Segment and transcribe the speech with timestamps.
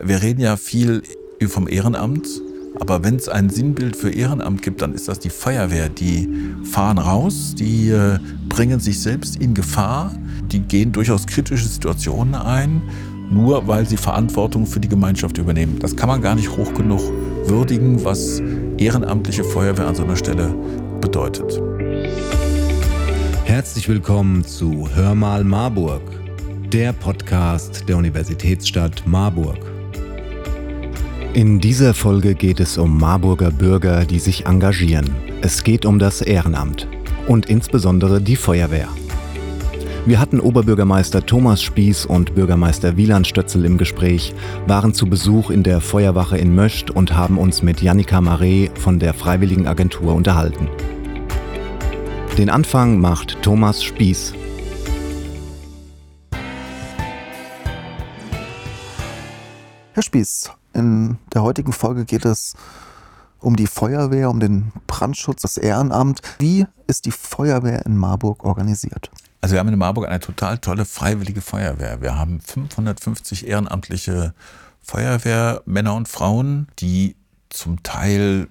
[0.00, 1.02] Wir reden ja viel
[1.48, 2.28] vom Ehrenamt,
[2.78, 5.88] aber wenn es ein Sinnbild für Ehrenamt gibt, dann ist das die Feuerwehr.
[5.88, 6.28] Die
[6.70, 10.14] fahren raus, die äh, bringen sich selbst in Gefahr,
[10.52, 12.80] die gehen durchaus kritische Situationen ein,
[13.28, 15.80] nur weil sie Verantwortung für die Gemeinschaft übernehmen.
[15.80, 17.00] Das kann man gar nicht hoch genug
[17.46, 18.40] würdigen, was
[18.76, 20.54] ehrenamtliche Feuerwehr an so einer Stelle
[21.00, 21.60] bedeutet.
[23.44, 26.02] Herzlich willkommen zu Hör mal Marburg,
[26.72, 29.77] der Podcast der Universitätsstadt Marburg.
[31.38, 35.08] In dieser Folge geht es um Marburger Bürger, die sich engagieren.
[35.40, 36.88] Es geht um das Ehrenamt
[37.28, 38.88] und insbesondere die Feuerwehr.
[40.04, 44.34] Wir hatten Oberbürgermeister Thomas Spieß und Bürgermeister Wieland Stötzel im Gespräch,
[44.66, 48.98] waren zu Besuch in der Feuerwache in Möst und haben uns mit Jannika Maré von
[48.98, 50.68] der Freiwilligenagentur unterhalten.
[52.36, 54.34] Den Anfang macht Thomas Spieß.
[59.92, 62.54] Herr Spieß, in der heutigen Folge geht es
[63.40, 66.22] um die Feuerwehr, um den Brandschutz, das Ehrenamt.
[66.38, 69.10] Wie ist die Feuerwehr in Marburg organisiert?
[69.40, 72.00] Also wir haben in Marburg eine total tolle freiwillige Feuerwehr.
[72.00, 74.34] Wir haben 550 ehrenamtliche
[74.82, 77.14] Feuerwehrmänner und Frauen, die
[77.50, 78.48] zum Teil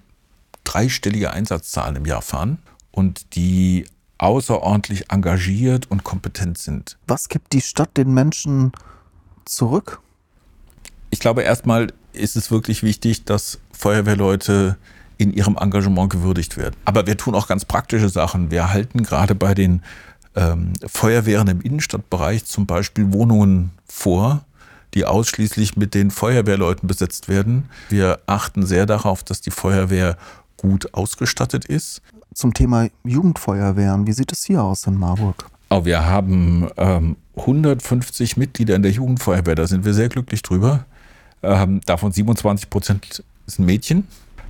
[0.64, 2.58] dreistellige Einsatzzahlen im Jahr fahren
[2.90, 3.86] und die
[4.18, 6.98] außerordentlich engagiert und kompetent sind.
[7.06, 8.72] Was gibt die Stadt den Menschen
[9.44, 10.00] zurück?
[11.10, 14.76] Ich glaube, erstmal ist es wirklich wichtig, dass Feuerwehrleute
[15.18, 16.76] in ihrem Engagement gewürdigt werden.
[16.84, 18.50] Aber wir tun auch ganz praktische Sachen.
[18.50, 19.82] Wir halten gerade bei den
[20.36, 24.44] ähm, Feuerwehren im Innenstadtbereich zum Beispiel Wohnungen vor,
[24.94, 27.68] die ausschließlich mit den Feuerwehrleuten besetzt werden.
[27.88, 30.16] Wir achten sehr darauf, dass die Feuerwehr
[30.56, 32.00] gut ausgestattet ist.
[32.34, 35.46] Zum Thema Jugendfeuerwehren, wie sieht es hier aus in Marburg?
[35.70, 40.86] Oh, wir haben ähm, 150 Mitglieder in der Jugendfeuerwehr, da sind wir sehr glücklich drüber.
[41.42, 44.06] Ähm, davon 27 Prozent sind Mädchen.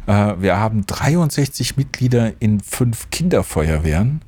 [0.06, 4.22] Äh, wir haben 63 Mitglieder in fünf Kinderfeuerwehren.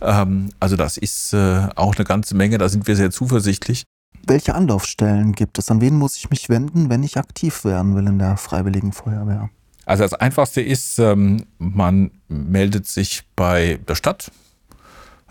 [0.00, 3.84] Ähm, also das ist äh, auch eine ganze Menge, da sind wir sehr zuversichtlich.
[4.26, 5.70] Welche Anlaufstellen gibt es?
[5.70, 9.50] An wen muss ich mich wenden, wenn ich aktiv werden will in der Freiwilligen Feuerwehr?
[9.86, 14.30] Also das Einfachste ist, ähm, man meldet sich bei der Stadt,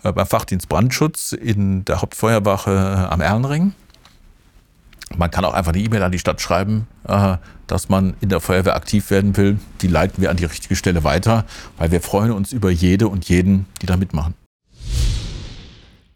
[0.02, 3.72] äh, beim Fachdienst Brandschutz in der Hauptfeuerwache am Erlenring.
[5.16, 6.86] Man kann auch einfach eine E-Mail an die Stadt schreiben,
[7.66, 9.58] dass man in der Feuerwehr aktiv werden will.
[9.80, 11.44] Die leiten wir an die richtige Stelle weiter,
[11.76, 14.34] weil wir freuen uns über jede und jeden, die da mitmachen.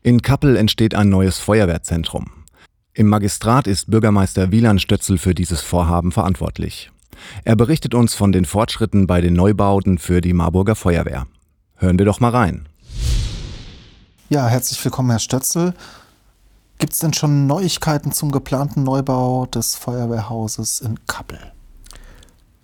[0.03, 2.31] In Kappel entsteht ein neues Feuerwehrzentrum.
[2.93, 6.91] Im Magistrat ist Bürgermeister Wieland Stötzel für dieses Vorhaben verantwortlich.
[7.45, 11.27] Er berichtet uns von den Fortschritten bei den Neubauten für die Marburger Feuerwehr.
[11.77, 12.69] Hören wir doch mal rein.
[14.29, 15.75] Ja, herzlich willkommen, Herr Stötzel.
[16.82, 21.38] Gibt es denn schon Neuigkeiten zum geplanten Neubau des Feuerwehrhauses in Kappel?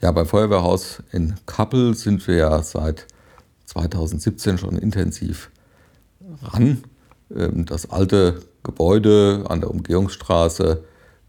[0.00, 3.06] Ja, beim Feuerwehrhaus in Kappel sind wir ja seit
[3.66, 5.52] 2017 schon intensiv
[6.42, 6.82] ran.
[7.32, 10.82] Ähm, das alte Gebäude an der Umgehungsstraße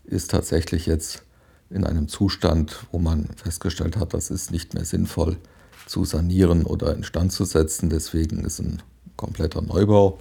[0.05, 1.21] ist tatsächlich jetzt
[1.69, 5.37] in einem Zustand, wo man festgestellt hat, das ist nicht mehr sinnvoll
[5.85, 7.91] zu sanieren oder instand zu setzen.
[7.91, 8.81] Deswegen ist ein
[9.15, 10.17] kompletter Neubau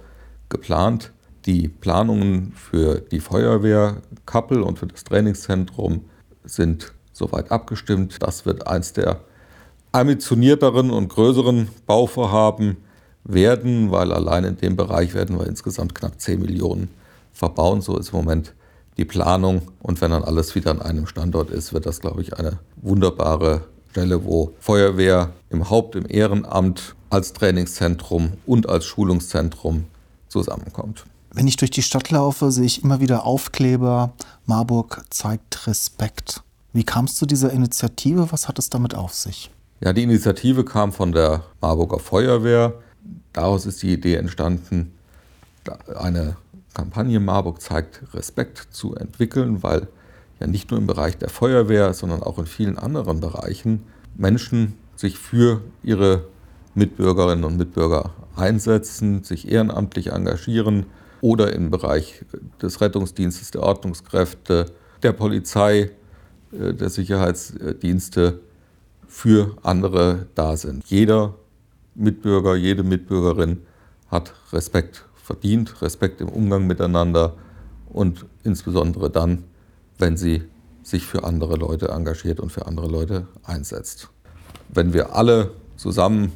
[0.49, 1.13] geplant.
[1.45, 6.05] Die Planungen für die Feuerwehr Kappel und für das Trainingszentrum
[6.43, 8.17] sind soweit abgestimmt.
[8.21, 9.21] Das wird eins der
[9.91, 12.77] ambitionierteren und größeren Bauvorhaben
[13.23, 16.89] werden, weil allein in dem Bereich werden wir insgesamt knapp 10 Millionen
[17.33, 17.81] verbauen.
[17.81, 18.53] So ist im Moment
[18.97, 19.61] die Planung.
[19.81, 23.61] Und wenn dann alles wieder an einem Standort ist, wird das, glaube ich, eine wunderbare
[23.91, 29.85] Stelle, wo Feuerwehr im Haupt-, im Ehrenamt als Trainingszentrum und als Schulungszentrum
[30.27, 31.05] zusammenkommt.
[31.31, 34.13] Wenn ich durch die Stadt laufe, sehe ich immer wieder Aufkleber.
[34.45, 36.41] Marburg zeigt Respekt.
[36.73, 38.31] Wie kam es zu dieser Initiative?
[38.31, 39.51] Was hat es damit auf sich?
[39.79, 42.73] Ja, die Initiative kam von der Marburger Feuerwehr.
[43.33, 44.93] Daraus ist die Idee entstanden,
[45.95, 46.35] eine
[46.73, 49.87] Kampagne Marburg zeigt Respekt zu entwickeln, weil
[50.39, 53.83] ja nicht nur im Bereich der Feuerwehr, sondern auch in vielen anderen Bereichen
[54.15, 56.25] Menschen sich für ihre
[56.75, 60.85] Mitbürgerinnen und Mitbürger einsetzen, sich ehrenamtlich engagieren
[61.21, 62.25] oder im Bereich
[62.61, 64.67] des Rettungsdienstes, der Ordnungskräfte,
[65.03, 65.91] der Polizei,
[66.51, 68.39] äh, der Sicherheitsdienste
[69.07, 70.85] für andere da sind.
[70.85, 71.35] Jeder
[71.95, 73.63] Mitbürger, jede Mitbürgerin
[74.09, 77.35] hat Respekt verdient, Respekt im Umgang miteinander
[77.89, 79.43] und insbesondere dann,
[79.97, 80.43] wenn sie
[80.83, 84.09] sich für andere Leute engagiert und für andere Leute einsetzt.
[84.69, 86.31] Wenn wir alle zusammen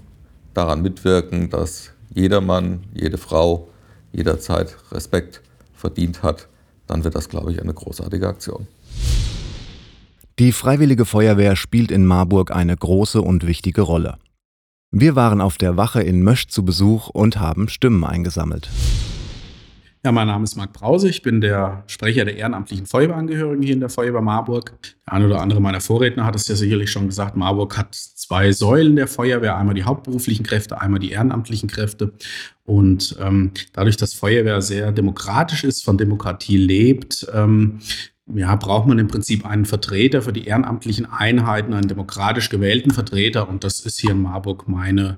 [0.54, 3.70] daran mitwirken, dass jeder Mann, jede Frau
[4.14, 5.42] jederzeit Respekt
[5.74, 6.48] verdient hat,
[6.88, 8.68] dann wird das, glaube ich, eine großartige Aktion.
[10.40, 14.18] Die Freiwillige Feuerwehr spielt in Marburg eine große und wichtige Rolle.
[14.90, 18.70] Wir waren auf der Wache in Mösch zu Besuch und haben Stimmen eingesammelt.
[20.06, 21.08] Ja, mein Name ist Marc Brause.
[21.08, 24.78] Ich bin der Sprecher der ehrenamtlichen Feuerwehrangehörigen hier in der Feuerwehr Marburg.
[25.06, 27.38] Der eine oder andere meiner Vorredner hat es ja sicherlich schon gesagt.
[27.38, 29.56] Marburg hat zwei Säulen der Feuerwehr.
[29.56, 32.12] Einmal die hauptberuflichen Kräfte, einmal die ehrenamtlichen Kräfte.
[32.66, 37.80] Und ähm, dadurch, dass Feuerwehr sehr demokratisch ist, von Demokratie lebt, ähm,
[38.26, 43.48] ja, braucht man im Prinzip einen Vertreter für die ehrenamtlichen Einheiten, einen demokratisch gewählten Vertreter.
[43.48, 45.18] Und das ist hier in Marburg meine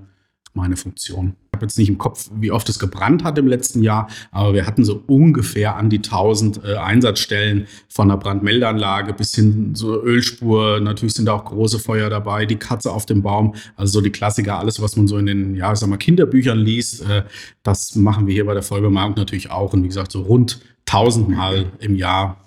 [0.55, 1.35] meine Funktion.
[1.55, 4.65] Habe jetzt nicht im Kopf, wie oft es gebrannt hat im letzten Jahr, aber wir
[4.65, 10.79] hatten so ungefähr an die 1000 äh, Einsatzstellen von der Brandmeldeanlage bis hin zur Ölspur.
[10.79, 14.11] Natürlich sind da auch große Feuer dabei, die Katze auf dem Baum, also so die
[14.11, 17.07] Klassiker, alles, was man so in den, ja, sag mal, Kinderbüchern liest.
[17.09, 17.23] Äh,
[17.63, 19.73] das machen wir hier bei der Feuerwehrmarkt natürlich auch.
[19.73, 22.44] Und wie gesagt, so rund 1000 Mal im Jahr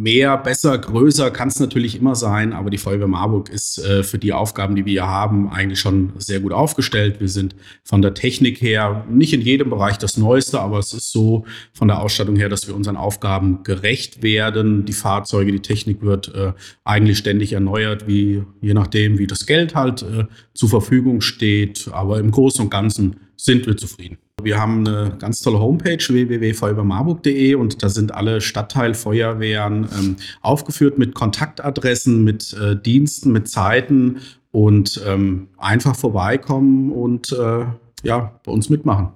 [0.00, 4.18] Mehr, besser, größer kann es natürlich immer sein, aber die Feuerwehr Marburg ist äh, für
[4.18, 7.18] die Aufgaben, die wir hier haben, eigentlich schon sehr gut aufgestellt.
[7.18, 11.10] Wir sind von der Technik her nicht in jedem Bereich das Neueste, aber es ist
[11.10, 14.84] so von der Ausstattung her, dass wir unseren Aufgaben gerecht werden.
[14.84, 16.52] Die Fahrzeuge, die Technik wird äh,
[16.84, 21.88] eigentlich ständig erneuert, wie je nachdem, wie das Geld halt äh, zur Verfügung steht.
[21.90, 24.18] Aber im Großen und Ganzen sind wir zufrieden.
[24.42, 31.14] Wir haben eine ganz tolle Homepage www.feuerwehrmarburg.de und da sind alle Stadtteilfeuerwehren ähm, aufgeführt mit
[31.14, 34.18] Kontaktadressen, mit äh, Diensten, mit Zeiten
[34.52, 37.64] und ähm, einfach vorbeikommen und äh,
[38.04, 39.08] ja, bei uns mitmachen.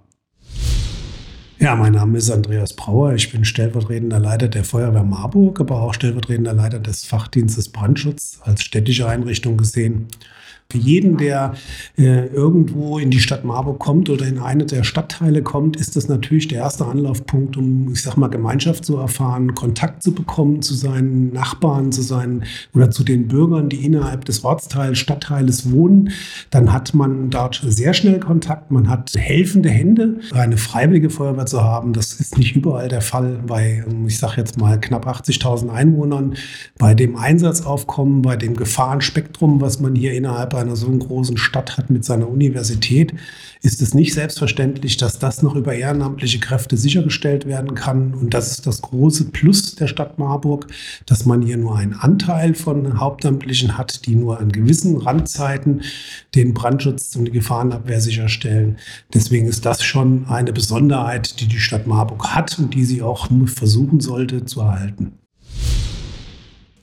[1.61, 3.15] Ja, mein Name ist Andreas Brauer.
[3.15, 8.63] Ich bin stellvertretender Leiter der Feuerwehr Marburg, aber auch stellvertretender Leiter des Fachdienstes Brandschutz als
[8.65, 10.09] städtische Einrichtung gesehen.
[10.73, 11.53] Für jeden, der
[11.99, 16.09] äh, irgendwo in die Stadt Marburg kommt oder in eine der Stadtteile kommt, ist das
[16.09, 20.73] natürlich der erste Anlaufpunkt, um, ich sag mal, Gemeinschaft zu erfahren, Kontakt zu bekommen zu
[20.73, 26.09] seinen Nachbarn, zu seinen oder zu den Bürgern, die innerhalb des Ortsteils, Stadtteiles wohnen.
[26.49, 28.71] Dann hat man dort sehr schnell Kontakt.
[28.71, 30.21] Man hat helfende Hände.
[30.33, 34.59] Eine freiwillige Feuerwehr zu haben, das ist nicht überall der Fall bei, ich sag jetzt
[34.59, 36.33] mal, knapp 80.000 Einwohnern.
[36.79, 41.91] Bei dem Einsatzaufkommen, bei dem Gefahrenspektrum, was man hier innerhalb einer so großen Stadt hat
[41.91, 43.13] mit seiner Universität,
[43.63, 48.15] ist es nicht selbstverständlich, dass das noch über ehrenamtliche Kräfte sichergestellt werden kann.
[48.15, 50.67] Und das ist das große Plus der Stadt Marburg,
[51.07, 55.83] dass man hier nur einen Anteil von Hauptamtlichen hat, die nur an gewissen Randzeiten
[56.35, 58.79] den Brandschutz und die Gefahrenabwehr sicherstellen.
[59.15, 63.29] Deswegen ist das schon eine Besonderheit, die die Stadt Marburg hat und die sie auch
[63.47, 65.13] versuchen sollte zu erhalten.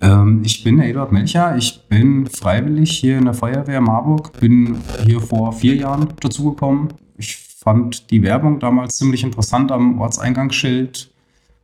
[0.01, 1.57] Ähm, ich bin Eduard Melcher.
[1.57, 4.39] Ich bin freiwillig hier in der Feuerwehr Marburg.
[4.39, 6.89] Bin hier vor vier Jahren dazugekommen.
[7.17, 11.11] Ich fand die Werbung damals ziemlich interessant am Ortseingangsschild,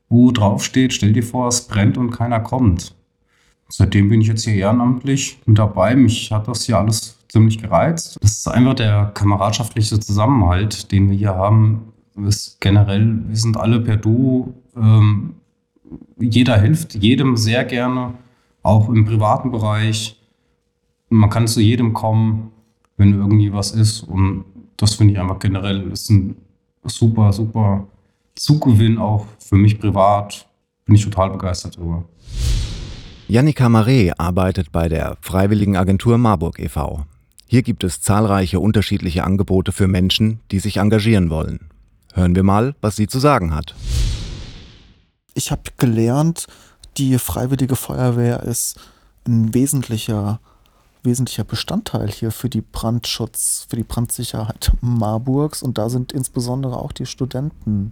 [0.09, 2.95] wo drauf steht: Stell dir vor, es brennt und keiner kommt.
[3.69, 5.95] Seitdem bin ich jetzt hier ehrenamtlich mit dabei.
[5.95, 8.17] Mich hat das hier alles ziemlich gereizt.
[8.21, 11.93] Das ist einfach der kameradschaftliche Zusammenhalt, den wir hier haben.
[12.27, 14.53] Ist generell, wir sind alle per Du.
[14.77, 15.33] Ähm,
[16.19, 18.13] jeder hilft jedem sehr gerne
[18.65, 20.19] auch im privaten Bereich.
[21.09, 22.51] Man kann zu jedem kommen,
[22.97, 24.01] wenn irgendwie was ist.
[24.01, 24.45] Und
[24.77, 26.35] das finde ich einfach generell ist ein
[26.83, 27.87] super, super
[28.35, 30.47] Zugewinn auch für mich privat.
[30.85, 32.05] Bin ich total begeistert darüber.
[33.27, 37.05] Jannika Maré arbeitet bei der Freiwilligen Agentur Marburg e.V.
[37.47, 41.69] Hier gibt es zahlreiche unterschiedliche Angebote für Menschen, die sich engagieren wollen.
[42.13, 43.75] Hören wir mal, was sie zu sagen hat.
[45.33, 46.47] Ich habe gelernt,
[46.97, 48.79] die Freiwillige Feuerwehr ist
[49.27, 50.39] ein wesentlicher,
[51.03, 56.91] wesentlicher Bestandteil hier für die Brandschutz, für die Brandsicherheit Marburgs und da sind insbesondere auch
[56.91, 57.91] die Studenten.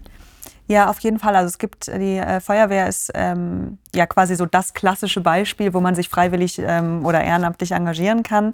[0.67, 1.35] Ja, auf jeden Fall.
[1.35, 5.81] Also es gibt, die äh, Feuerwehr ist ähm, ja quasi so das klassische Beispiel, wo
[5.81, 8.53] man sich freiwillig ähm, oder ehrenamtlich engagieren kann.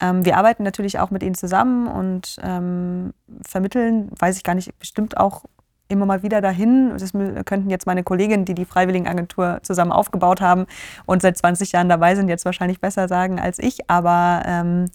[0.00, 3.14] Ähm, wir arbeiten natürlich auch mit ihnen zusammen und ähm,
[3.46, 5.44] vermitteln, weiß ich gar nicht, bestimmt auch
[5.88, 6.92] immer mal wieder dahin.
[6.98, 10.66] Das könnten jetzt meine Kolleginnen, die die Freiwilligenagentur zusammen aufgebaut haben
[11.06, 13.88] und seit 20 Jahren dabei sind, jetzt wahrscheinlich besser sagen als ich.
[13.88, 14.86] Aber ähm,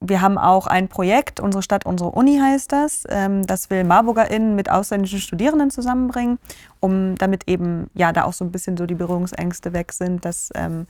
[0.00, 3.04] wir haben auch ein Projekt, unsere Stadt, unsere Uni heißt das.
[3.08, 6.38] Ähm, das will MarburgerInnen mit ausländischen Studierenden zusammenbringen,
[6.80, 10.50] um damit eben ja da auch so ein bisschen so die Berührungsängste weg sind, dass
[10.54, 10.86] ähm,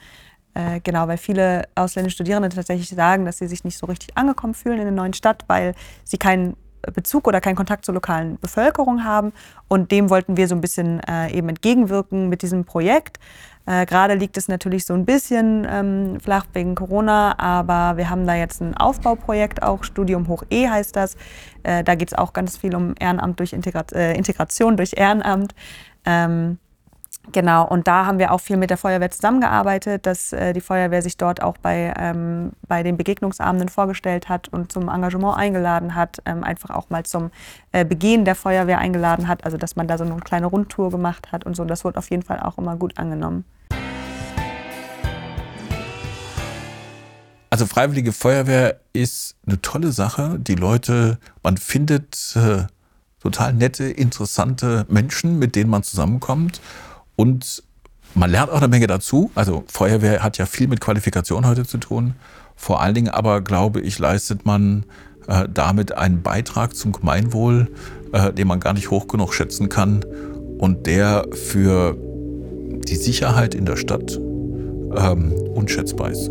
[0.55, 4.55] äh, genau, weil viele ausländische Studierende tatsächlich sagen, dass sie sich nicht so richtig angekommen
[4.55, 6.57] fühlen in der neuen Stadt, weil sie keinen
[6.95, 9.33] Bezug oder keinen Kontakt zur lokalen Bevölkerung haben.
[9.69, 13.19] Und dem wollten wir so ein bisschen äh, eben entgegenwirken mit diesem Projekt.
[13.67, 18.27] Äh, Gerade liegt es natürlich so ein bisschen ähm, flach wegen Corona, aber wir haben
[18.27, 21.17] da jetzt ein Aufbauprojekt auch, Studium hoch E heißt das.
[21.65, 25.55] Äh, da geht es auch ganz viel um Ehrenamt durch Integra äh, Integration durch Ehrenamt.
[26.05, 26.59] Ähm,
[27.33, 31.03] Genau, und da haben wir auch viel mit der Feuerwehr zusammengearbeitet, dass äh, die Feuerwehr
[31.03, 36.19] sich dort auch bei, ähm, bei den Begegnungsabenden vorgestellt hat und zum Engagement eingeladen hat,
[36.25, 37.31] ähm, einfach auch mal zum
[37.73, 41.33] äh, Begehen der Feuerwehr eingeladen hat, also dass man da so eine kleine Rundtour gemacht
[41.33, 41.65] hat und so.
[41.65, 43.45] Das wurde auf jeden Fall auch immer gut angenommen.
[47.51, 50.39] Also Freiwillige Feuerwehr ist eine tolle Sache.
[50.39, 52.65] Die Leute, man findet äh,
[53.21, 56.61] total nette, interessante Menschen, mit denen man zusammenkommt.
[57.17, 57.63] Und
[58.15, 59.31] man lernt auch eine Menge dazu.
[59.35, 62.15] Also Feuerwehr hat ja viel mit Qualifikation heute zu tun.
[62.55, 64.85] Vor allen Dingen aber, glaube ich, leistet man
[65.29, 67.71] äh, damit einen Beitrag zum Gemeinwohl,
[68.13, 70.05] äh, den man gar nicht hoch genug schätzen kann
[70.59, 71.97] und der für
[72.89, 76.31] die Sicherheit in der Stadt ähm, unschätzbar ist.